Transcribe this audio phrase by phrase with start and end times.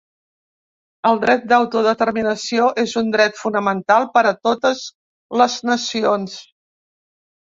[1.07, 4.81] El dret d’autodeterminació és un dret fonamental per a totes
[5.43, 6.39] les nacions.